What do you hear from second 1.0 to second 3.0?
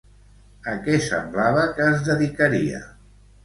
semblava que es dedicaria?